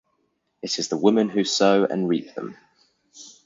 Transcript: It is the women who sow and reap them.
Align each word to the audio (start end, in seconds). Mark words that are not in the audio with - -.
It 0.63 0.79
is 0.79 0.87
the 0.87 0.97
women 0.97 1.29
who 1.29 1.43
sow 1.43 1.85
and 1.85 2.09
reap 2.09 2.33
them. 2.33 2.57